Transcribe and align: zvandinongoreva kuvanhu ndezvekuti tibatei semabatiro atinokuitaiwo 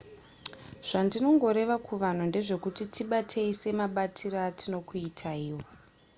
zvandinongoreva 0.87 1.75
kuvanhu 1.87 2.23
ndezvekuti 2.29 2.83
tibatei 2.93 3.51
semabatiro 3.61 4.37
atinokuitaiwo 4.49 5.61